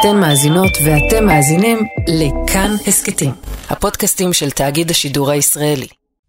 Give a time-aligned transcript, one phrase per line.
[0.00, 3.30] אתן מאזינות ואתם מאזינים לכאן הסכתים,
[3.68, 5.86] הפודקאסטים של תאגיד השידור הישראלי.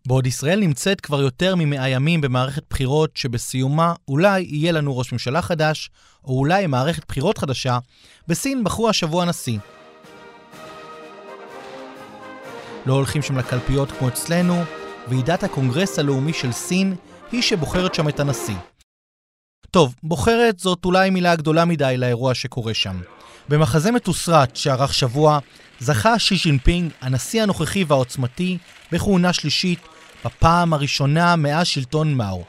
[0.08, 5.42] בעוד ישראל נמצאת כבר יותר ממאה ימים במערכת בחירות שבסיומה אולי יהיה לנו ראש ממשלה
[5.42, 5.90] חדש,
[6.26, 7.78] או אולי מערכת בחירות חדשה,
[8.28, 9.60] בסין בחרו השבוע נשיא.
[12.86, 14.64] לא הולכים שם לקלפיות כמו אצלנו,
[15.08, 16.96] ועידת הקונגרס הלאומי של סין
[17.32, 18.58] היא שבוחרת שם את הנשיא.
[19.72, 23.00] טוב, בוחרת זאת אולי מילה גדולה מדי לאירוע שקורה שם.
[23.50, 25.40] במחזה מתוסרט שערך שבוע,
[25.80, 28.58] זכה שי ג'ינפינג, הנשיא הנוכחי והעוצמתי,
[28.92, 29.80] בכהונה שלישית,
[30.26, 32.44] בפעם הראשונה מאז שלטון מאו.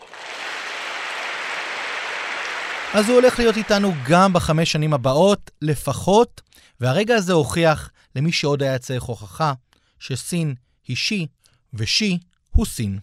[2.95, 6.41] אז הוא הולך להיות איתנו גם בחמש שנים הבאות, לפחות,
[6.81, 9.53] והרגע הזה הוכיח למי שעוד היה צריך הוכחה,
[9.99, 10.55] שסין
[10.89, 11.27] היא שי,
[11.75, 12.19] ושי
[12.51, 12.99] הוסין.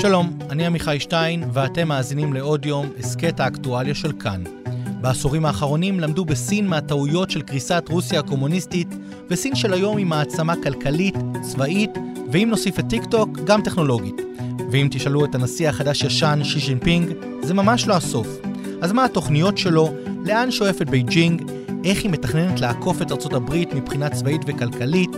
[0.00, 4.44] שלום, אני עמיחי שטיין, ואתם מאזינים לעוד יום, הסכת האקטואליה של כאן.
[5.00, 8.94] בעשורים האחרונים למדו בסין מהטעויות של קריסת רוסיה הקומוניסטית,
[9.30, 11.90] וסין של היום היא מעצמה כלכלית, צבאית,
[12.32, 14.14] ואם נוסיף את טיק טוק, גם טכנולוגית.
[14.72, 17.12] ואם תשאלו את הנשיא החדש-ישן, שי ג'ינפינג,
[17.42, 18.28] זה ממש לא הסוף.
[18.80, 19.94] אז מה התוכניות שלו,
[20.26, 21.50] לאן שואפת בייג'ינג,
[21.84, 25.10] איך היא מתכננת לעקוף את ארצות הברית מבחינה צבאית וכלכלית,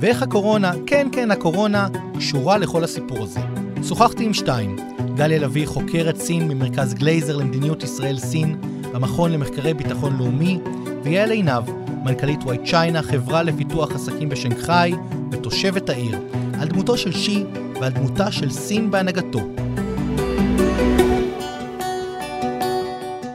[0.00, 3.65] ואיך הקורונה, כן כן הקורונה, קשורה לכל הסיפור הזה.
[3.82, 4.76] שוחחתי עם שתיים,
[5.14, 8.56] גליה לביא, חוקרת סין ממרכז גלייזר למדיניות ישראל-סין
[8.92, 10.58] במכון למחקרי ביטחון לאומי,
[11.02, 11.62] ויעל עינב,
[12.04, 14.92] מנכ"לית וואי צ'יינה, חברה לפיתוח עסקים בשנגחאי
[15.30, 16.18] ותושבת העיר,
[16.60, 17.44] על דמותו של שי
[17.80, 19.40] ועל דמותה של סין בהנהגתו.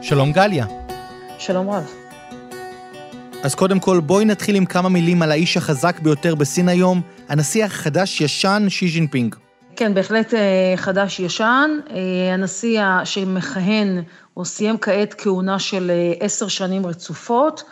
[0.02, 0.66] שלום גליה.
[1.38, 1.84] שלום רב.
[3.42, 7.64] אז קודם כל בואי נתחיל עם כמה מילים על האיש החזק ביותר בסין היום, הנשיא
[7.64, 9.34] החדש-ישן שי ג'ינפינג.
[9.82, 11.70] כן, בהחלט אה, חדש-ישן.
[11.90, 14.02] אה, הנשיא שמכהן,
[14.36, 17.62] או סיים כעת כהונה של אה, עשר שנים רצופות,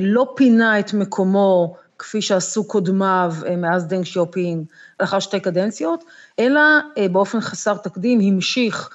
[0.00, 4.66] לא פינה את מקומו כפי שעשו קודמיו מאז דנג שיופינג
[5.00, 6.04] לאחר שתי קדנציות,
[6.38, 6.60] אלא
[7.12, 8.90] באופן חסר תקדים המשיך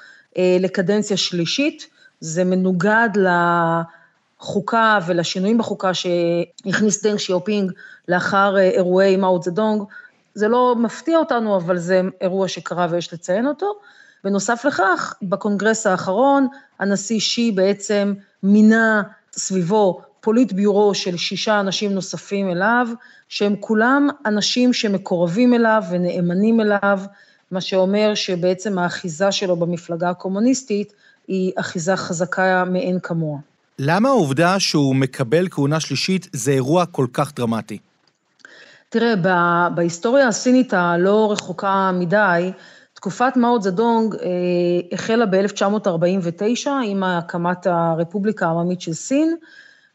[0.59, 1.88] לקדנציה שלישית.
[2.19, 3.09] זה מנוגד
[4.39, 7.72] לחוקה ולשינויים בחוקה שהכניס דנג שיופינג
[8.07, 9.83] לאחר אירועי מאו צדונג,
[10.35, 13.73] זה לא מפתיע אותנו, אבל זה אירוע שקרה ויש לציין אותו.
[14.23, 16.47] בנוסף לכך, בקונגרס האחרון,
[16.79, 19.01] הנשיא שי בעצם מינה
[19.33, 22.88] סביבו פוליטביורו של שישה אנשים נוספים אליו,
[23.29, 26.99] שהם כולם אנשים שמקורבים אליו ונאמנים אליו,
[27.51, 30.93] מה שאומר שבעצם האחיזה שלו במפלגה הקומוניסטית
[31.27, 33.39] היא אחיזה חזקה מאין כמוה.
[33.79, 37.77] למה העובדה שהוא מקבל כהונה שלישית זה אירוע כל כך דרמטי?
[38.93, 42.51] תראה, בהיסטוריה הסינית הלא רחוקה מדי,
[42.93, 44.19] תקופת מאו צדונג אה,
[44.91, 49.35] החלה ב-1949 עם הקמת הרפובליקה העממית של סין,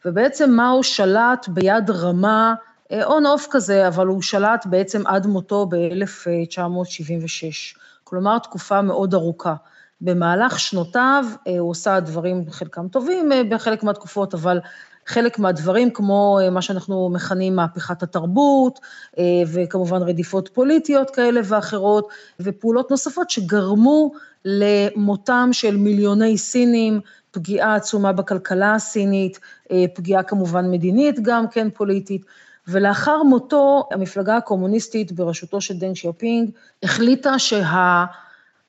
[0.05, 2.55] ובעצם מאו שלט ביד רמה,
[3.03, 7.79] און אה, אוף כזה, אבל הוא שלט בעצם עד מותו ב-1976.
[8.05, 9.55] כלומר, תקופה מאוד ארוכה.
[10.01, 14.61] במהלך שנותיו אה, הוא עושה דברים, חלקם טובים בחלק מהתקופות, אבל
[15.09, 18.81] חלק מהדברים, כמו אה, מה שאנחנו מכנים מהפכת התרבות,
[19.19, 22.09] אה, וכמובן רדיפות פוליטיות כאלה ואחרות,
[22.41, 24.13] ופעולות נוספות שגרמו
[24.45, 29.39] למותם של מיליוני סינים, פגיעה עצומה בכלכלה הסינית,
[29.73, 32.23] אה, פגיעה כמובן מדינית גם כן פוליטית.
[32.69, 36.51] ולאחר מותו, המפלגה הקומוניסטית בראשותו של דנג שיופינג
[36.83, 38.05] החליטה שה...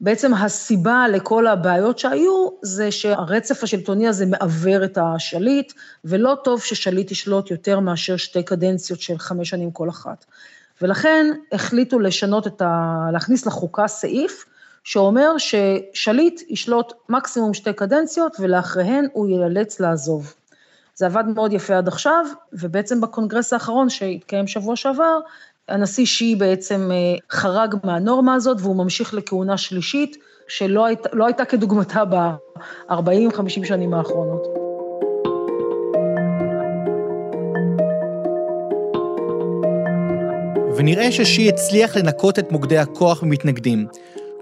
[0.02, 5.74] בעצם הסיבה לכל הבעיות שהיו, זה שהרצף השלטוני הזה מעוור את השליט,
[6.06, 10.26] ולא טוב ששליט ישלוט יותר מאשר שתי קדנציות של חמש שנים כל אחת.
[10.82, 12.96] ולכן החליטו לשנות את ה...
[13.14, 14.46] להכניס לחוקה סעיף,
[14.84, 20.34] שאומר ששליט ישלוט מקסימום שתי קדנציות, ולאחריהן הוא ייאלץ לעזוב.
[20.96, 25.20] זה עבד מאוד יפה עד עכשיו, ובעצם בקונגרס האחרון שהתקיים שבוע שעבר,
[25.70, 26.98] הנשיא שי בעצם אה,
[27.32, 34.48] חרג מהנורמה הזאת, והוא ממשיך לכהונה שלישית, שלא היית, לא הייתה כדוגמתה ב-40-50 שנים האחרונות.
[40.78, 43.88] ונראה ששי הצליח לנקות את מוקדי הכוח ממתנגדים.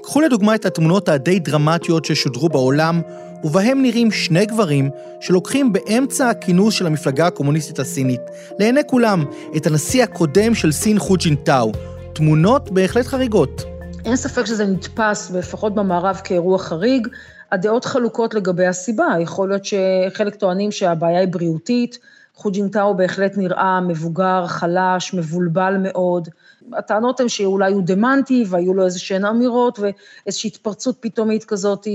[0.03, 3.01] קחו לדוגמה את התמונות הדי דרמטיות ששודרו בעולם,
[3.43, 4.89] ובהם נראים שני גברים
[5.19, 8.21] שלוקחים באמצע הכינוס של המפלגה הקומוניסטית הסינית,
[8.59, 9.25] לעיני כולם,
[9.57, 11.71] את הנשיא הקודם של סין חו ג'ינטאו.
[12.13, 13.63] תמונות בהחלט חריגות.
[14.05, 17.07] אין ספק שזה נתפס, לפחות במערב, כאירוע חריג.
[17.51, 21.99] הדעות חלוקות לגבי הסיבה, יכול להיות שחלק טוענים שהבעיה היא בריאותית,
[22.35, 26.29] חו ג'ינטאו בהחלט נראה מבוגר, חלש, מבולבל מאוד.
[26.73, 31.87] הטענות הן שאולי הוא דמנטי והיו לו איזה שהן אמירות ואיזושהי התפרצות פתאומית כזאת,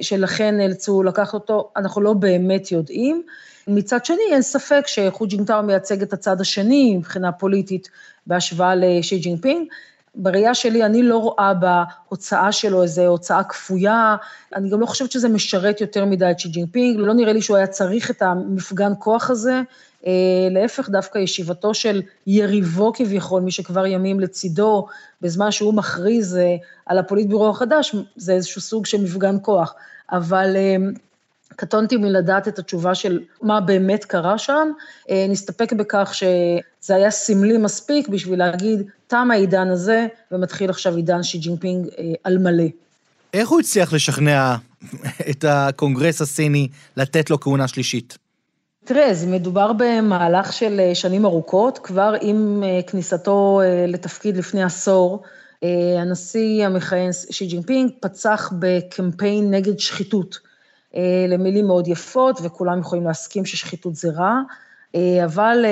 [0.00, 3.22] שלכן נאלצו לקחת אותו, אנחנו לא באמת יודעים.
[3.68, 7.88] מצד שני, אין ספק שחו ג'ינטאו מייצג את הצד השני מבחינה פוליטית
[8.26, 9.68] בהשוואה לשי ג'ינפינג.
[10.14, 14.16] בראייה שלי, אני לא רואה בהוצאה שלו איזו הוצאה כפויה,
[14.54, 17.56] אני גם לא חושבת שזה משרת יותר מדי את שי ג'ינפינג, לא נראה לי שהוא
[17.56, 19.60] היה צריך את המפגן כוח הזה,
[20.06, 20.12] אה,
[20.50, 24.86] להפך, דווקא ישיבתו של יריבו כביכול, מי שקיים לצידו,
[25.22, 26.56] בזמן שהוא מכריז אה,
[26.86, 29.74] על הפוליטבירו החדש, זה איזשהו סוג של מפגן כוח.
[30.12, 30.76] אבל אה,
[31.56, 34.68] קטונתי מלדעת את התשובה של מה באמת קרה שם,
[35.28, 41.38] נסתפק בכך שזה היה סמלי מספיק בשביל להגיד, תם העידן הזה, ומתחיל עכשיו עידן שי
[41.38, 41.86] ג'ינפינג
[42.24, 42.64] על מלא.
[43.34, 44.56] איך הוא הצליח לשכנע
[45.30, 48.18] את הקונגרס הסיני לתת לו כהונה שלישית?
[48.84, 54.62] תראה, זה מדובר במהלך של אה, שנים ארוכות, כבר עם אה, כניסתו אה, לתפקיד לפני
[54.62, 55.22] עשור,
[55.98, 60.38] הנשיא המכהן שי ג'ינפינג פצח בקמפיין נגד שחיתות,
[61.28, 64.40] מילים מאוד יפות, וכולם יכולים להסכים ששחיתות זה רע,
[65.24, 65.64] אבל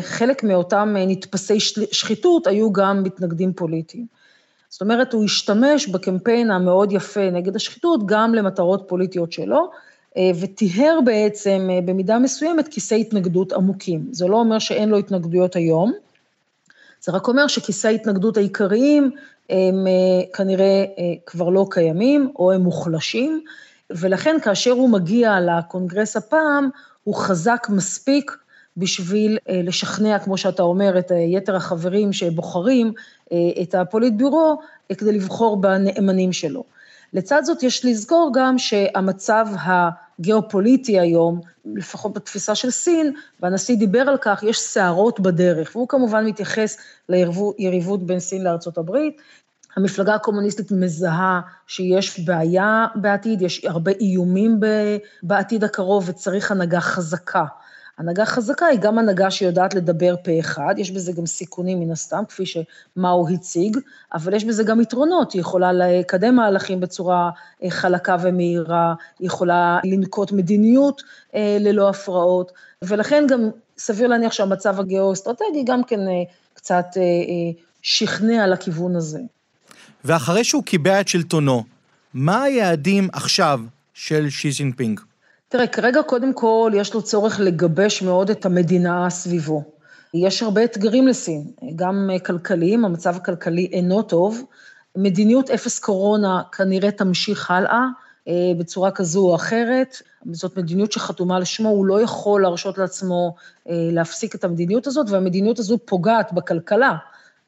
[0.00, 1.60] חלק מאותם נתפסי
[1.92, 4.06] שחיתות היו גם מתנגדים פוליטיים.
[4.70, 9.70] זאת אומרת, הוא השתמש בקמפיין המאוד יפה נגד השחיתות גם למטרות פוליטיות שלו,
[10.16, 14.08] אה, וטיהר בעצם אה, במידה מסוימת כיסי התנגדות עמוקים.
[14.10, 15.92] זה לא אומר שאין לו התנגדויות היום,
[17.00, 19.10] זה רק אומר שכיסי ההתנגדות העיקריים
[19.50, 20.84] הם אה, כנראה
[21.26, 23.44] כבר לא קיימים או הם מוחלשים,
[23.90, 26.68] ולכן כאשר הוא מגיע לקונגרס הפעם,
[27.04, 28.36] הוא חזק מספיק
[28.76, 32.92] בשביל לשכנע, כמו שאתה אומר, את יתר החברים שבוחרים
[33.62, 34.58] את הפוליטביורו,
[34.98, 36.64] כדי לבחור בנאמנים שלו.
[37.12, 41.40] לצד זאת יש לזכור גם שהמצב הגיאופוליטי היום,
[41.74, 46.76] לפחות בתפיסה של סין, והנשיא דיבר על כך, יש סערות בדרך, והוא כמובן מתייחס
[47.58, 49.16] ליריבות בין סין לארצות הברית.
[49.76, 54.60] המפלגה הקומוניסטית מזהה שיש בעיה בעתיד, יש הרבה איומים
[55.22, 57.44] בעתיד הקרוב וצריך הנהגה חזקה.
[58.00, 62.22] הנהגה חזקה היא גם הנהגה שיודעת לדבר פה אחד, יש בזה גם סיכונים מן הסתם,
[62.28, 63.78] כפי שמאו הציג,
[64.14, 67.30] אבל יש בזה גם יתרונות, היא יכולה לקדם מהלכים בצורה
[67.62, 71.02] אה, חלקה ומהירה, היא יכולה לנקוט מדיניות
[71.34, 72.52] אה, ללא הפרעות,
[72.82, 76.22] ולכן גם סביר להניח שהמצב הגיאו-אסטרטגי גם כן אה,
[76.54, 76.86] קצת
[77.82, 79.20] שכנע לכיוון הזה.
[80.04, 81.64] ואחרי שהוא קיבע את שלטונו,
[82.14, 83.60] מה היעדים עכשיו
[83.94, 85.00] של שי ז'ינפינג?
[85.48, 89.64] תראה, כרגע קודם כל יש לו צורך לגבש מאוד את המדינה סביבו.
[90.14, 91.44] יש הרבה אתגרים לסין,
[91.76, 94.42] גם כלכליים, המצב הכלכלי אינו טוב.
[94.96, 97.86] מדיניות אפס קורונה כנראה תמשיך הלאה
[98.28, 99.96] אה, בצורה כזו או אחרת.
[100.32, 103.34] זאת מדיניות שחתומה על שמו, הוא לא יכול להרשות לעצמו
[103.68, 106.96] אה, להפסיק את המדיניות הזאת, והמדיניות הזו פוגעת בכלכלה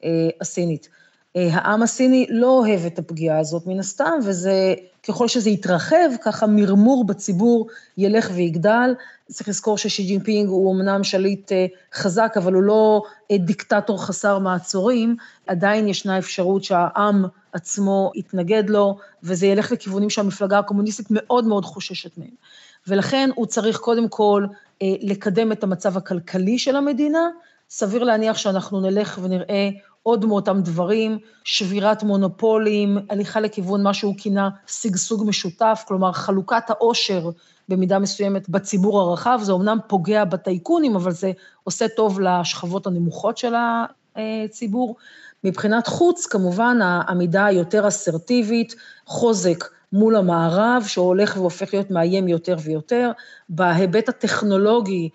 [0.03, 0.09] אה,
[0.41, 0.89] הסינית.
[1.35, 4.73] העם הסיני לא אוהב את הפגיעה הזאת מן הסתם, וזה,
[5.07, 8.95] ככל שזה יתרחב, ככה מרמור בציבור ילך ויגדל.
[9.31, 13.01] צריך לזכור ששי ג'ינפינג הוא אמנם שליט אה, חזק, אבל הוא לא
[13.31, 15.15] אה, דיקטטור חסר מעצורים,
[15.47, 22.17] עדיין ישנה אפשרות שהעם עצמו יתנגד לו, וזה ילך לכיוונים שהמפלגה הקומוניסטית מאוד מאוד חוששת
[22.17, 22.35] מהם.
[22.87, 24.45] ולכן הוא צריך קודם כל
[24.81, 27.29] אה, לקדם את המצב הכלכלי של המדינה,
[27.69, 29.69] סביר להניח שאנחנו נלך ונראה
[30.03, 37.29] עוד מאותם דברים, שבירת מונופולים, הליכה לכיוון מה שהוא כינה שגשוג משותף, כלומר חלוקת העושר
[37.69, 41.31] במידה מסוימת בציבור הרחב, זה אומנם פוגע בטייקונים, אבל זה
[41.63, 43.53] עושה טוב לשכבות הנמוכות של
[44.15, 44.95] הציבור.
[45.43, 48.75] מבחינת חוץ, כמובן, העמידה היותר אסרטיבית,
[49.05, 49.63] חוזק
[49.93, 53.11] מול המערב, שהולך והופך להיות מאיים יותר ויותר.
[53.49, 55.09] בהיבט הטכנולוגי,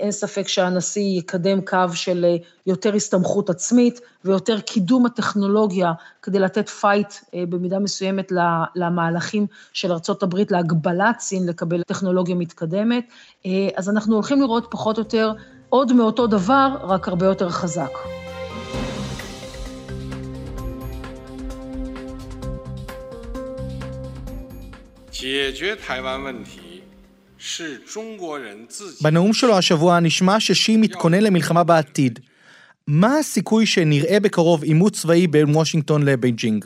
[0.00, 6.68] אין ספק שהנשיא יקדם קו של אה, יותר הסתמכות עצמית ויותר קידום הטכנולוגיה כדי לתת
[6.68, 8.32] פייט אה, במידה מסוימת
[8.76, 13.04] למהלכים של ארה"ב להגבלת סין לקבל טכנולוגיה מתקדמת.
[13.76, 15.32] אז אנחנו הולכים לראות פחות או יותר
[15.68, 17.90] עוד מאותו דבר, רק הרבה יותר חזק.
[25.24, 26.67] 解决台湾问题
[29.01, 32.19] בנאום שלו השבוע נשמע ששי מתכונן למלחמה בעתיד.
[32.87, 36.65] מה הסיכוי שנראה בקרוב עימות צבאי בין וושינגטון לבייג'ינג?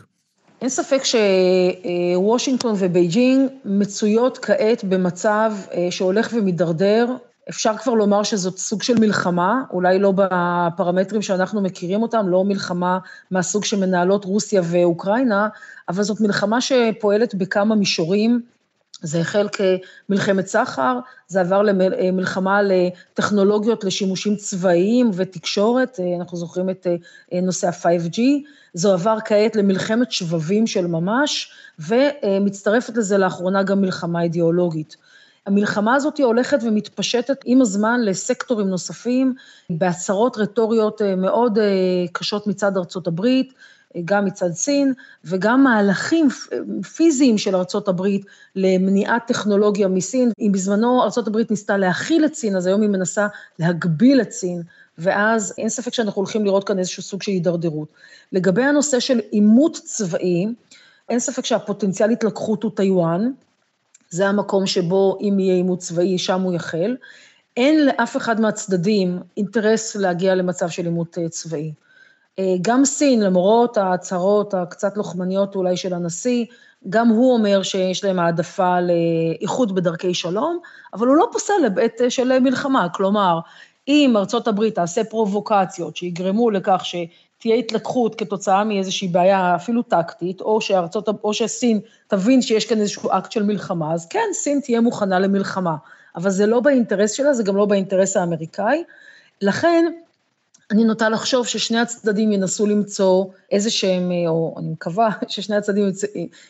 [0.62, 7.08] אין ספק שוושינגטון ובייג'ינג מצויות כעת במצב אה, שהולך ומידרדר.
[7.50, 12.98] אפשר כבר לומר שזאת סוג של מלחמה, אולי לא בפרמטרים שאנחנו מכירים אותם, לא מלחמה
[13.32, 15.48] מהסוג שמנהלות רוסיה ואוקראינה,
[15.90, 18.42] אבל זאת מלחמה שפועלת בכמה מישורים.
[19.04, 26.88] זה החל כמלחמת סחר, זה עבר למלחמה לטכנולוגיות לשימושים צבאיים ותקשורת, אנחנו זוכרים את
[27.34, 28.20] נושא ה-5G,
[28.74, 34.98] זה עבר כעת למלחמת שבבים של ממש, ומצטרפת לזה לאחרונה גם מלחמה אידיאולוגית.
[35.46, 39.34] המלחמה הזאת הולכת ומתפשטת עם הזמן לסקטורים נוספים,
[39.70, 41.60] בהצהרות רטוריות מאוד
[42.12, 43.54] קשות מצד ארצות הברית,
[44.06, 44.94] גם מצד סין,
[45.26, 46.28] וגם מהלכים
[46.96, 47.56] פיזיים של
[47.88, 50.32] הברית למניעת טכנולוגיה מסין.
[50.40, 53.28] אם בזמנו הברית ניסתה להכיל את סין, אז היום היא מנסה
[53.60, 54.62] להגביל את סין,
[54.98, 57.88] ואז אין ספק שאנחנו הולכים לראות כאן איזשהו סוג של הידרדרות.
[58.32, 60.46] לגבי הנושא של עימות צבאי,
[61.10, 63.32] אין ספק שהפוטנציאל התלקחות הוא טיוואן,
[64.10, 66.96] זה המקום שבו אם יהיה עימות צבאי, שם הוא יחל.
[67.58, 71.74] אין לאף אחד מהצדדים אינטרס להגיע למצב של עימות צבאי.
[72.62, 76.46] גם סין, למרות ההצהרות הקצת לוחמניות אולי של הנשיא,
[76.90, 80.60] גם הוא אומר שיש להם העדפה לאיחוד בדרכי שלום,
[80.94, 82.88] אבל הוא לא פוסל לבית של מלחמה.
[82.90, 83.40] כלומר,
[83.88, 90.62] אם ארצות הברית תעשה פרובוקציות שיגרמו לכך שתהיה התלקחות כתוצאה מאיזושהי בעיה אפילו טקטית, או,
[90.62, 95.20] שארצות, או שסין תבין שיש כאן איזשהו אקט של מלחמה, אז כן, סין תהיה מוכנה
[95.20, 95.76] למלחמה.
[96.16, 98.84] אבל זה לא באינטרס שלה, זה גם לא באינטרס האמריקאי.
[99.42, 99.86] לכן,
[100.74, 105.92] אני נוטה לחשוב ששני הצדדים ינסו למצוא איזה שהם, או אני מקווה ששני הצדדים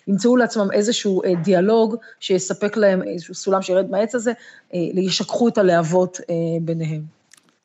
[0.08, 4.32] ימצאו לעצמם איזשהו דיאלוג שיספק להם איזשהו סולם שירד מהעץ הזה,
[4.74, 6.20] ישככו את הלהבות
[6.62, 7.02] ביניהם.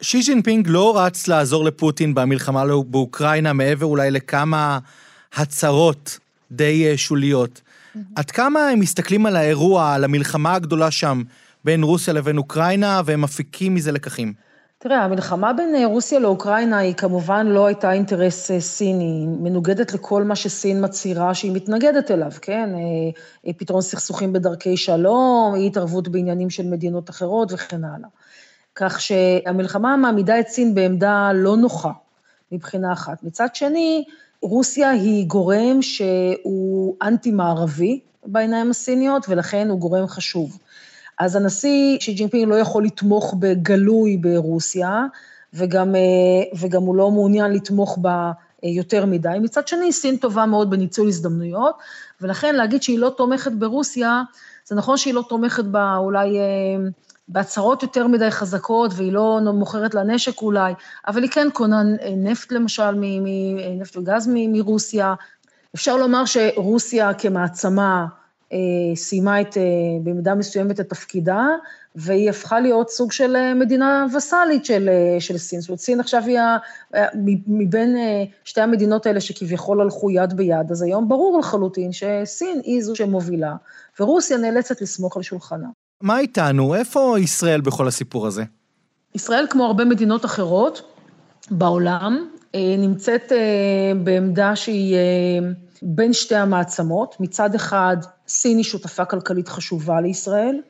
[0.00, 4.78] שי ג'ינפינג לא רץ לעזור לפוטין במלחמה באוקראינה, מעבר אולי לכמה
[5.34, 6.18] הצהרות
[6.52, 7.60] די שוליות.
[8.16, 11.22] עד כמה הם מסתכלים על האירוע, על המלחמה הגדולה שם
[11.64, 14.47] בין רוסיה לבין אוקראינה, והם מפיקים מזה לקחים?
[14.80, 20.37] תראה, המלחמה בין רוסיה לאוקראינה היא כמובן לא הייתה אינטרס סיני, היא מנוגדת לכל מה
[20.37, 22.70] שסין מצהירה שהיא מתנגדת אליו, כן?
[23.56, 28.08] פתרון סכסוכים בדרכי שלום, אי התערבות בעניינים של מדינות אחרות וכן הלאה.
[28.75, 31.92] כך שהמלחמה מעמידה את סין בעמדה לא נוחה
[32.52, 33.23] מבחינה אחת.
[33.23, 34.04] מצד שני,
[34.42, 40.58] רוסיה היא גורם שהוא אנטי-מערבי בעיניים הסיניות, ולכן הוא גורם חשוב.
[41.18, 45.04] אז הנשיא שי ג'ינפינג לא יכול לתמוך בגלוי ברוסיה,
[45.54, 45.94] וגם,
[46.58, 48.32] וגם הוא לא מעוניין לתמוך בה
[48.62, 49.38] יותר מדי.
[49.40, 51.76] מצד שני, סין טובה מאוד בניצול הזדמנויות,
[52.20, 54.22] ולכן להגיד שהיא לא תומכת ברוסיה,
[54.64, 56.38] זה נכון שהיא לא תומכת בה אולי
[57.28, 60.72] בהצהרות יותר מדי חזקות, והיא לא מוכרת לה נשק אולי,
[61.06, 61.82] אבל היא כן קונה
[62.16, 62.90] נפט למשל,
[63.78, 65.14] נפט וגז מרוסיה.
[65.75, 68.06] אפשר לומר שרוסיה כמעצמה,
[68.94, 69.56] סיימה את,
[70.02, 71.46] במידה מסוימת את תפקידה,
[71.94, 74.88] והיא הפכה להיות סוג של מדינה וסאלית של,
[75.18, 75.60] של סין.
[75.60, 76.38] זאת אומרת, סין עכשיו היא,
[77.46, 77.96] מבין
[78.44, 83.54] שתי המדינות האלה שכביכול הלכו יד ביד, אז היום ברור לחלוטין שסין היא זו שמובילה,
[84.00, 85.68] ורוסיה נאלצת לסמוך על שולחנה.
[86.00, 86.74] מה איתנו?
[86.74, 88.44] איפה ישראל בכל הסיפור הזה?
[89.14, 90.82] ישראל, כמו הרבה מדינות אחרות
[91.50, 93.32] בעולם, נמצאת
[94.04, 94.96] בעמדה שהיא
[95.82, 97.16] בין שתי המעצמות.
[97.20, 97.96] מצד אחד,
[98.28, 100.60] סין היא שותפה כלכלית חשובה לישראל,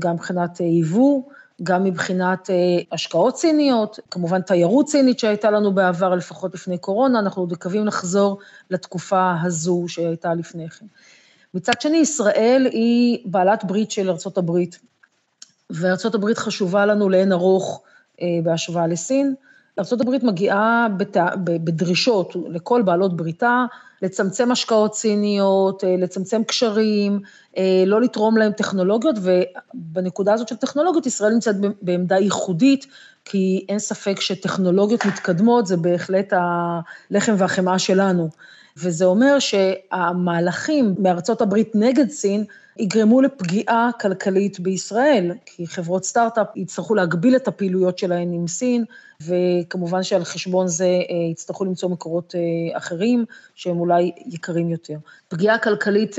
[0.00, 1.22] גם מבחינת ייבוא,
[1.62, 2.50] גם מבחינת
[2.92, 8.38] השקעות סיניות, כמובן תיירות סינית שהייתה לנו בעבר, לפחות לפני קורונה, אנחנו עוד מקווים לחזור
[8.70, 10.86] לתקופה הזו שהייתה לפני כן.
[11.54, 14.78] מצד שני, ישראל היא בעלת ברית של ארצות הברית,
[15.70, 17.82] וארצות הברית חשובה לנו לאין ארוך
[18.42, 19.34] בהשוואה לסין.
[20.00, 20.86] הברית מגיעה
[21.44, 23.64] בדרישות לכל בעלות בריתה,
[24.04, 27.20] לצמצם השקעות סיניות, לצמצם קשרים,
[27.86, 32.86] לא לתרום להם טכנולוגיות, ובנקודה הזאת של טכנולוגיות, ישראל נמצאת בעמדה ייחודית,
[33.24, 38.28] כי אין ספק שטכנולוגיות מתקדמות זה בהחלט הלחם והחמאה שלנו.
[38.76, 42.44] וזה אומר שהמהלכים מארצות הברית נגד סין,
[42.76, 48.84] יגרמו לפגיעה כלכלית בישראל, כי חברות סטארט-אפ יצטרכו להגביל את הפעילויות שלהן עם סין,
[49.20, 50.88] וכמובן שעל חשבון זה
[51.30, 52.34] יצטרכו למצוא מקורות
[52.72, 53.93] אחרים, שהם אולי
[54.26, 54.96] יקרים יותר.
[55.28, 56.16] פגיעה כלכלית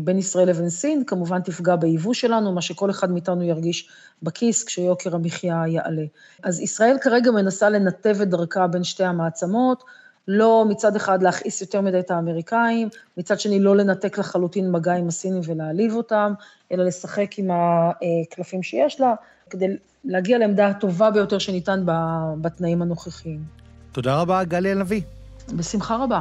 [0.00, 3.88] בין ישראל לבין סין, כמובן תפגע ביבוא שלנו, מה שכל אחד מאיתנו ירגיש
[4.22, 6.04] בכיס כשיוקר המחיה יעלה.
[6.42, 9.84] אז ישראל כרגע מנסה לנתב את דרכה בין שתי המעצמות,
[10.28, 15.08] לא מצד אחד להכעיס יותר מדי את האמריקאים, מצד שני לא לנתק לחלוטין מגע עם
[15.08, 16.32] הסינים ולהעליב אותם,
[16.72, 19.14] אלא לשחק עם הקלפים שיש לה,
[19.50, 19.66] כדי
[20.04, 21.84] להגיע לעמדה הטובה ביותר שניתן
[22.40, 23.40] בתנאים הנוכחיים.
[23.92, 25.02] תודה רבה, גלי אלנביא.
[25.56, 26.20] בשמחה רבה.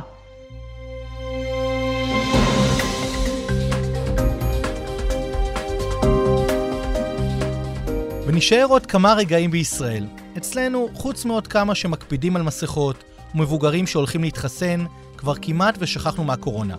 [8.27, 10.05] ונשאר עוד כמה רגעים בישראל.
[10.38, 13.03] אצלנו, חוץ מעוד כמה שמקפידים על מסכות,
[13.36, 14.86] ומבוגרים שהולכים להתחסן,
[15.17, 16.75] כבר כמעט ושכחנו מהקורונה.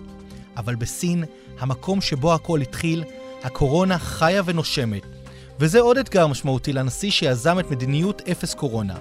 [0.56, 1.24] אבל בסין,
[1.60, 3.04] המקום שבו הכל התחיל,
[3.44, 5.02] הקורונה חיה ונושמת,
[5.60, 8.94] וזה עוד אתגר משמעותי לנשיא שיזם את מדיניות אפס קורונה.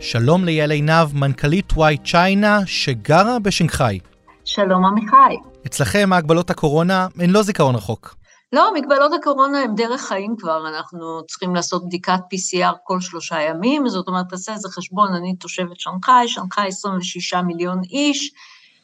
[0.00, 3.98] שלום ליעל עינב, מנכ"לית וואי צ'יינה, שגרה בשנגחאי.
[4.44, 5.36] שלום עמיחי.
[5.66, 8.16] אצלכם הגבלות הקורונה הן לא זיכרון רחוק.
[8.52, 13.88] לא, מגבלות הקורונה הם דרך חיים כבר, אנחנו צריכים לעשות בדיקת PCR כל שלושה ימים,
[13.88, 18.32] זאת אומרת, תעשה איזה חשבון, אני תושבת שנגחאי, שנגחאי 26 מיליון איש,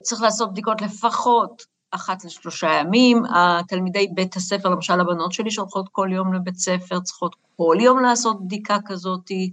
[0.02, 6.08] צריך לעשות בדיקות לפחות אחת לשלושה ימים, התלמידי בית הספר, למשל הבנות שלי שהולכות כל
[6.12, 9.50] יום לבית ספר, צריכות כל יום לעשות בדיקה כזאתי,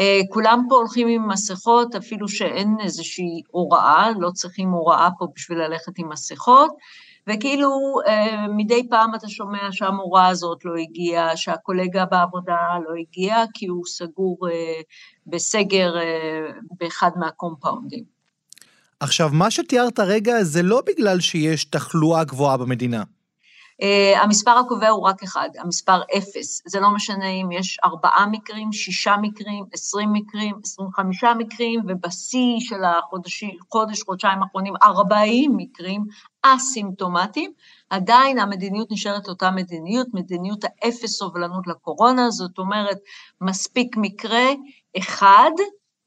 [0.00, 5.58] אה, כולם פה הולכים עם מסכות, אפילו שאין איזושהי הוראה, לא צריכים הוראה פה בשביל
[5.58, 6.70] ללכת עם מסכות,
[7.28, 7.70] וכאילו
[8.06, 13.84] אה, מדי פעם אתה שומע שהמורה הזאת לא הגיעה, שהקולגה בעבודה לא הגיע, כי הוא
[13.86, 14.80] סגור אה,
[15.26, 15.94] בסגר
[16.80, 18.04] באחד מהקומפאונדים.
[19.00, 23.02] עכשיו, מה שתיארת רגע זה לא בגלל שיש תחלואה גבוהה במדינה.
[23.82, 26.62] Uh, המספר הקובע הוא רק אחד, המספר אפס.
[26.66, 32.56] זה לא משנה אם יש ארבעה מקרים, שישה מקרים, עשרים מקרים, עשרים וחמישה מקרים, ובשיא
[32.60, 36.04] של החודש, חודש, חודשיים האחרונים, ארבעים מקרים
[36.46, 37.52] אסימפטומטיים,
[37.90, 42.98] עדיין המדיניות נשארת אותה מדיניות, מדיניות האפס סובלנות לקורונה, זאת אומרת,
[43.40, 44.46] מספיק מקרה
[44.98, 45.50] אחד,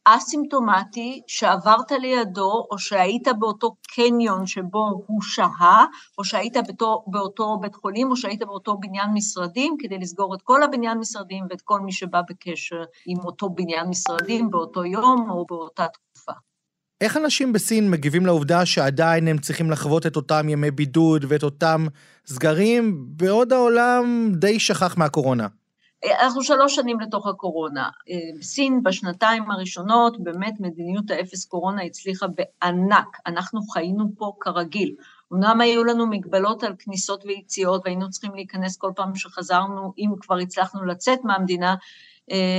[0.06, 5.86] אסימפטומטי שעברת לידו, או שהיית באותו קניון שבו הוא שהה,
[6.18, 10.64] או שהיית באותו, באותו בית חולים, או שהיית באותו בניין משרדים, כדי לסגור את כל
[10.64, 15.88] הבניין משרדים ואת כל מי שבא בקשר עם אותו בניין משרדים באותו יום או באותה
[15.88, 16.07] תקופה.
[17.02, 21.86] איך אנשים בסין מגיבים לעובדה שעדיין הם צריכים לחוות את אותם ימי בידוד ואת אותם
[22.26, 25.48] סגרים, בעוד העולם די שכח מהקורונה?
[26.22, 27.90] אנחנו שלוש שנים לתוך הקורונה.
[28.42, 33.18] סין בשנתיים הראשונות, באמת מדיניות האפס קורונה הצליחה בענק.
[33.28, 34.96] אנחנו חיינו פה כרגיל.
[35.34, 40.38] אמנם היו לנו מגבלות על כניסות ויציאות, והיינו צריכים להיכנס כל פעם שחזרנו, אם כבר
[40.38, 41.76] הצלחנו לצאת מהמדינה, אה,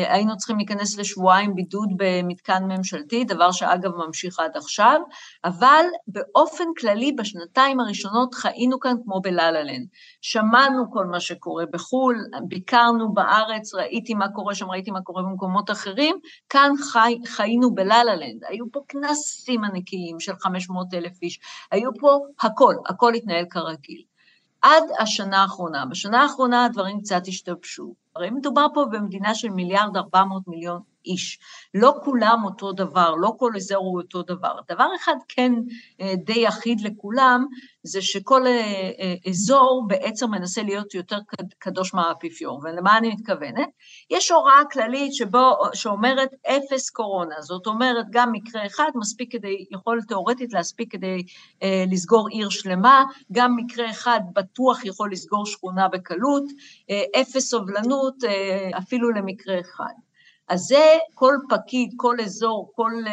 [0.08, 5.00] היינו צריכים להיכנס לשבועיים בידוד במתקן ממשלתי, דבר שאגב ממשיך עד עכשיו,
[5.44, 9.86] אבל באופן כללי בשנתיים הראשונות חיינו כאן כמו בלה-לה-לנד.
[10.20, 12.16] שמענו כל מה שקורה בחו"ל,
[12.48, 16.16] ביקרנו בארץ, ראיתי מה קורה שם, ראיתי מה קורה במקומות אחרים,
[16.48, 18.44] כאן חי, חיינו בלה-לה-לנד.
[18.48, 21.40] היו פה כנסים ענקיים של 500 אלף איש,
[21.70, 24.07] היו פה הכל, הכל התנהל כרגיל.
[24.62, 25.86] עד השנה האחרונה.
[25.86, 27.94] בשנה האחרונה הדברים קצת השתבשו.
[28.16, 31.38] הרי מדובר פה במדינה של מיליארד ארבע מאות מיליון איש.
[31.74, 34.52] לא כולם אותו דבר, לא כל אזור הוא אותו דבר.
[34.68, 35.52] דבר אחד כן
[36.00, 37.46] אה, די אחיד לכולם,
[37.82, 41.18] זה שכל אה, אה, אזור בעצם מנסה להיות יותר
[41.58, 42.60] קדוש מהאפיפיור.
[42.64, 43.68] ולמה אני מתכוונת?
[44.10, 50.00] יש הוראה כללית שבו, שאומרת אפס קורונה, זאת אומרת גם מקרה אחד מספיק כדי, יכול
[50.08, 51.22] תאורטית להספיק כדי
[51.90, 56.44] לסגור עיר שלמה, גם מקרה אחד בטוח יכול לסגור שכונה בקלות,
[57.20, 58.14] אפס סובלנות
[58.78, 60.07] אפילו למקרה אחד.
[60.48, 63.12] אז זה כל פקיד, כל אזור, כל אה,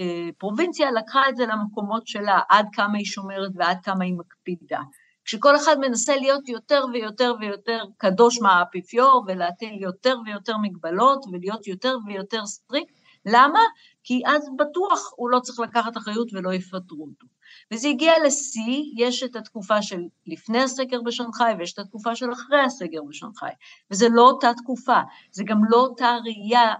[0.00, 4.80] אה, פרובינציה לקחה את זה למקומות שלה, עד כמה היא שומרת ועד כמה היא מקפידה.
[5.24, 11.96] כשכל אחד מנסה להיות יותר ויותר ויותר קדוש מהאפיפיור ולהטיל יותר ויותר מגבלות ולהיות יותר
[12.06, 12.92] ויותר strict,
[13.26, 13.60] למה?
[14.04, 17.26] כי אז בטוח הוא לא צריך לקחת אחריות ולא יפטרו אותו.
[17.72, 22.60] וזה הגיע לשיא, יש את התקופה של לפני הסגר בשנגחאי ויש את התקופה של אחרי
[22.60, 23.50] הסגר בשנגחאי,
[23.90, 25.00] וזה לא אותה תקופה,
[25.32, 26.74] זה גם לא אותה ראייה,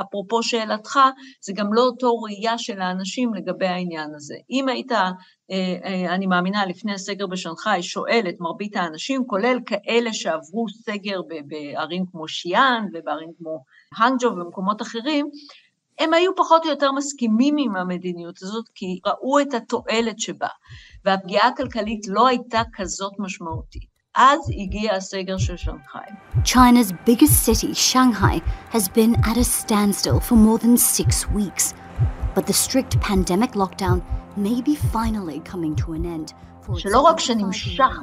[0.00, 0.98] אפרופו שאלתך,
[1.40, 4.34] זה גם לא אותו ראייה של האנשים לגבי העניין הזה.
[4.50, 5.10] אם היית, אה,
[5.50, 12.04] אה, אני מאמינה, לפני הסגר בשנגחאי, שואל את מרבית האנשים, כולל כאלה שעברו סגר בערים
[12.12, 13.64] כמו שיאן ובערים כמו
[13.98, 15.30] האנג'ו ובמקומות אחרים,
[15.98, 20.48] הם היו פחות או יותר מסכימים עם המדיניות הזאת, כי ראו את התועלת שבה,
[21.04, 23.96] והפגיעה הכלכלית לא הייתה כזאת משמעותית.
[24.14, 26.10] אז הגיע הסגר של שנגחאי.
[26.44, 28.40] China's biggest city, Shanghai,
[28.72, 31.74] has been at a standstill for more than six weeks.
[32.34, 33.98] But the strict pandemic lockdown
[34.36, 36.32] may be finally coming to an end.
[36.76, 38.02] שלא רק שנמשך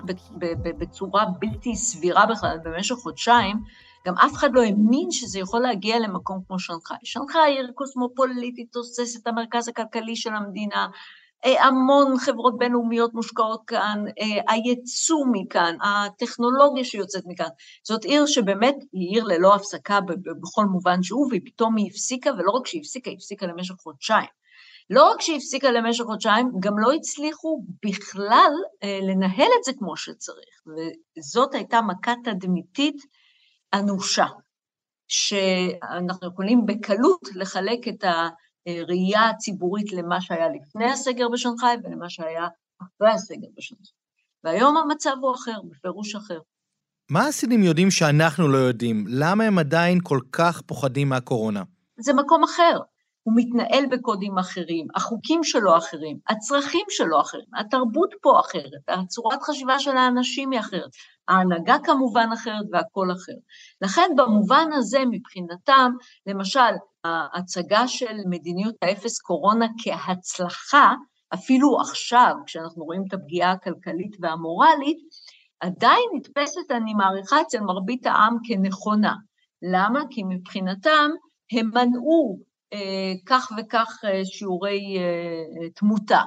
[0.77, 3.57] בצורה בלתי סבירה בכלל במשך חודשיים,
[4.07, 6.97] גם אף אחד לא האמין שזה יכול להגיע למקום כמו שנגחאי.
[7.03, 10.87] שנגחאי עיר קוסמופוליטית, תוססת את המרכז הכלכלי של המדינה,
[11.45, 17.47] אה, המון חברות בינלאומיות מושקעות כאן, אה, היצוא מכאן, הטכנולוגיה שיוצאת מכאן.
[17.83, 19.99] זאת עיר שבאמת היא עיר ללא הפסקה
[20.41, 24.29] בכל מובן שהוא, והיא פתאום היא הפסיקה, ולא רק שהיא הפסיקה, היא הפסיקה למשך חודשיים.
[24.89, 28.51] לא רק שהיא הפסיקה למשך חודשיים, גם לא הצליחו בכלל
[28.83, 30.63] אה, לנהל את זה כמו שצריך.
[31.17, 32.95] וזאת הייתה מכה תדמיתית
[33.73, 34.25] אנושה,
[35.07, 38.03] שאנחנו יכולים בקלות לחלק את
[38.67, 42.47] הראייה הציבורית למה שהיה לפני הסגר בשנגחאי ולמה שהיה
[42.81, 43.93] אחרי הסגר בשנגחאי.
[44.43, 46.39] והיום המצב הוא אחר, בפירוש אחר.
[47.11, 49.05] מה הסינים יודעים שאנחנו לא יודעים?
[49.07, 51.63] למה הם עדיין כל כך פוחדים מהקורונה?
[51.99, 52.79] זה מקום אחר.
[53.23, 59.79] הוא מתנהל בקודים אחרים, החוקים שלו אחרים, הצרכים שלו אחרים, התרבות פה אחרת, הצורת חשיבה
[59.79, 60.89] של האנשים היא אחרת,
[61.27, 63.37] ההנהגה כמובן אחרת והכל אחר.
[63.81, 65.91] לכן במובן הזה מבחינתם,
[66.27, 70.93] למשל, ההצגה של מדיניות האפס קורונה כהצלחה,
[71.33, 74.97] אפילו עכשיו, כשאנחנו רואים את הפגיעה הכלכלית והמורלית,
[75.59, 79.13] עדיין נתפסת, אני מעריכה, אצל מרבית העם כנכונה.
[79.61, 79.99] למה?
[80.09, 81.09] כי מבחינתם
[81.51, 82.52] הם מנעו
[83.25, 86.21] כך וכך אה, שיעורי אה, תמותה.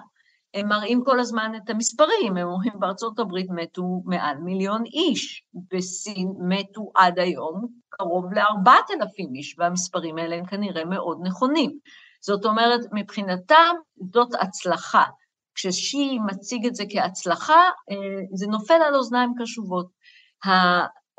[0.54, 6.28] הם מראים כל הזמן את המספרים, הם אומרים בארצות הברית מתו מעל מיליון איש, בסין
[6.48, 11.78] מתו עד היום קרוב לארבעת אלפים איש, והמספרים האלה הם כנראה מאוד נכונים.
[12.20, 13.74] זאת אומרת, מבחינתם
[14.12, 15.04] זאת הצלחה.
[15.54, 17.60] כששי מציג את זה כהצלחה,
[18.34, 19.86] זה נופל על אוזניים קשובות.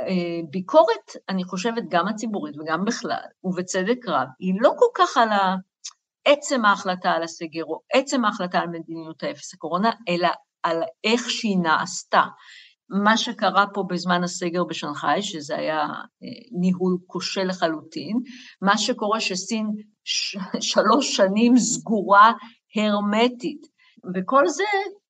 [0.01, 5.29] הביקורת, אני חושבת, גם הציבורית וגם בכלל, ובצדק רב, היא לא כל כך על
[6.25, 10.29] עצם ההחלטה על הסגר או עצם ההחלטה על מדיניות האפס הקורונה, אלא
[10.63, 12.23] על איך שהיא נעשתה.
[12.89, 16.27] מה שקרה פה בזמן הסגר בשנגחאי, שזה היה אה,
[16.60, 18.17] ניהול כושל לחלוטין,
[18.62, 19.65] מה שקורה שסין
[20.60, 22.31] שלוש שנים סגורה
[22.75, 23.62] הרמטית,
[24.15, 24.63] וכל זה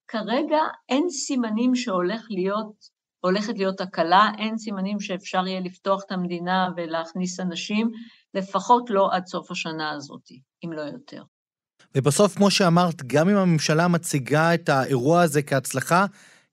[0.07, 2.96] כרגע אין סימנים שהולך להיות
[3.27, 7.91] הולכת להיות הקלה, אין סימנים שאפשר יהיה לפתוח את המדינה ולהכניס אנשים,
[8.33, 10.31] לפחות לא עד סוף השנה הזאת,
[10.65, 11.23] אם לא יותר.
[11.95, 16.05] ובסוף, כמו שאמרת, גם אם הממשלה מציגה את האירוע הזה כהצלחה,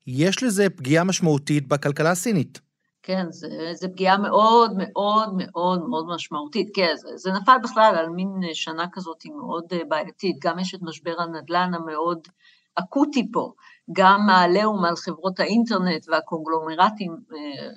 [0.07, 2.59] יש לזה פגיעה משמעותית בכלכלה הסינית.
[3.03, 3.25] כן,
[3.73, 6.67] זו פגיעה מאוד מאוד מאוד מאוד משמעותית.
[6.75, 10.35] כן, זה, זה נפל בכלל על מין שנה כזאת מאוד בעייתית.
[10.41, 12.27] גם יש את משבר הנדל"ן המאוד
[12.75, 13.53] אקוטי פה.
[13.91, 17.69] גם העליהום על חברות האינטרנט והקונגלומרטים אה,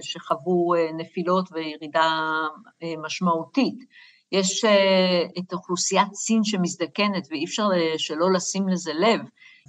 [0.00, 2.10] שחוו אה, נפילות וירידה
[2.82, 3.78] אה, משמעותית.
[4.32, 4.64] יש
[5.38, 9.20] את אוכלוסיית סין שמזדקנת ואי אפשר שלא לשים לזה לב,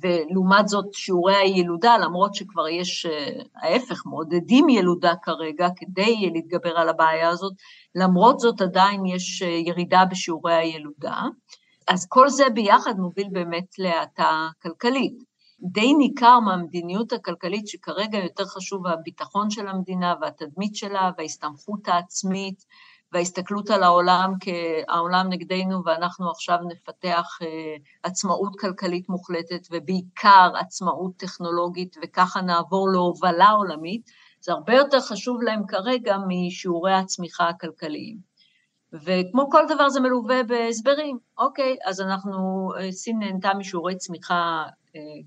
[0.01, 3.05] ולעומת זאת שיעורי הילודה, למרות שכבר יש
[3.63, 7.53] ההפך, מעודדים ילודה כרגע כדי להתגבר על הבעיה הזאת,
[7.95, 11.21] למרות זאת עדיין יש ירידה בשיעורי הילודה.
[11.87, 15.30] אז כל זה ביחד מוביל באמת להאטה כלכלית.
[15.63, 22.65] די ניכר מהמדיניות הכלכלית שכרגע יותר חשוב הביטחון של המדינה והתדמית שלה וההסתמכות העצמית
[23.11, 31.95] וההסתכלות על העולם כהעולם נגדנו ואנחנו עכשיו נפתח אה, עצמאות כלכלית מוחלטת ובעיקר עצמאות טכנולוגית
[32.03, 34.09] וככה נעבור להובלה עולמית,
[34.41, 38.17] זה הרבה יותר חשוב להם כרגע משיעורי הצמיחה הכלכליים.
[38.93, 44.63] וכמו כל דבר זה מלווה בהסברים, אוקיי, אז אנחנו, אה, סין נהנתה משיעורי צמיחה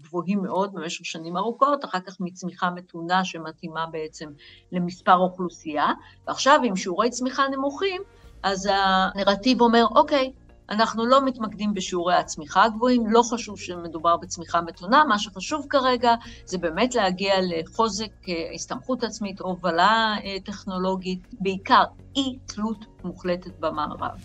[0.01, 4.31] גבוהים מאוד במשך שנים ארוכות, אחר כך מצמיחה מתונה שמתאימה בעצם
[4.73, 5.87] למספר אוכלוסייה,
[6.27, 8.03] ועכשיו עם שיעורי צמיחה נמוכים,
[8.43, 10.33] אז הנרטיב אומר, אוקיי,
[10.71, 16.59] אנחנו לא מתמקדים בשיעורי הצמיחה הגבוהים, לא חשוב שמדובר בצמיחה מתונה, מה שחשוב כרגע זה
[16.59, 21.85] באמת להגיע לחוזק אה, הסתמכות עצמית, הובלה אה, טכנולוגית, בעיקר
[22.17, 24.25] אי תלות מוחלטת במערב.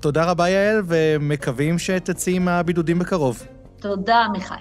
[0.00, 3.59] תודה רבה יעל, ומקווים שתצאי מהבידודים בקרוב.
[3.80, 4.54] תודה, עמיחי.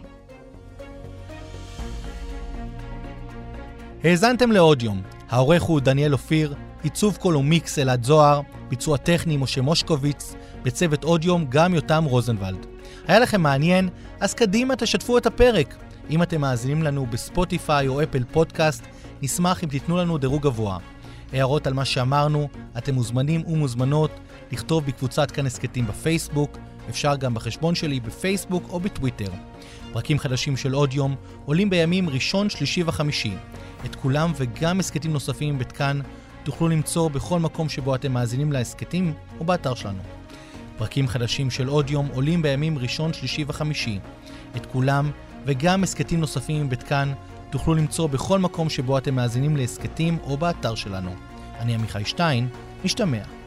[4.04, 5.02] האזנתם לעוד יום.
[5.30, 6.54] העורך הוא דניאל אופיר,
[6.84, 12.66] עיצוב קול ומיקס אלעד זוהר, ביצוע טכני משה מושקוביץ, בצוות עוד יום גם יותם רוזנבלד.
[13.08, 13.90] היה לכם מעניין?
[14.20, 15.76] אז קדימה תשתפו את הפרק.
[16.10, 18.84] אם אתם מאזינים לנו בספוטיפיי או אפל פודקאסט,
[19.22, 20.78] נשמח אם תיתנו לנו דירוג גבוה.
[21.34, 24.12] הערות על מה שאמרנו, אתם מוזמנים ומוזמנות
[24.52, 26.58] לכתוב בקבוצת כאן הסכתים בפייסבוק,
[26.90, 29.32] אפשר גם בחשבון שלי בפייסבוק או בטוויטר.
[29.94, 33.34] פרקים חדשים של עוד יום עולים בימים ראשון, שלישי וחמישי.
[33.86, 36.00] את כולם וגם הסכתים נוספים בכאן
[36.44, 40.02] תוכלו למצוא בכל מקום שבו אתם מאזינים להסכתים או באתר שלנו.
[40.78, 44.00] פרקים חדשים של עוד יום עולים בימים ראשון, שלישי וחמישי.
[44.56, 45.12] את כולם
[45.46, 47.14] וגם הסכתים נוספים מבית כאן
[47.50, 51.16] תוכלו למצוא בכל מקום שבו אתם מאזינים להסכתים או באתר שלנו.
[51.60, 52.48] אני עמיחי שטיין,
[52.86, 53.39] משתמע.